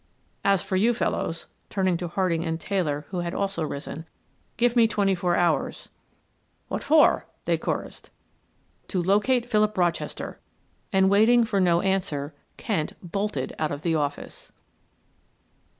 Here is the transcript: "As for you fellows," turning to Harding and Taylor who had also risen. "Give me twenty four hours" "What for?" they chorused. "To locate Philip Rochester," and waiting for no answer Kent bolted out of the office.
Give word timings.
"As 0.43 0.63
for 0.63 0.77
you 0.77 0.95
fellows," 0.95 1.45
turning 1.69 1.95
to 1.97 2.07
Harding 2.07 2.43
and 2.43 2.59
Taylor 2.59 3.05
who 3.09 3.19
had 3.19 3.35
also 3.35 3.61
risen. 3.61 4.07
"Give 4.57 4.75
me 4.75 4.87
twenty 4.87 5.13
four 5.13 5.35
hours" 5.35 5.89
"What 6.69 6.81
for?" 6.81 7.27
they 7.45 7.55
chorused. 7.59 8.09
"To 8.87 9.03
locate 9.03 9.45
Philip 9.47 9.77
Rochester," 9.77 10.39
and 10.91 11.07
waiting 11.07 11.43
for 11.43 11.59
no 11.59 11.81
answer 11.81 12.33
Kent 12.57 12.93
bolted 13.03 13.53
out 13.59 13.71
of 13.71 13.83
the 13.83 13.93
office. 13.93 14.51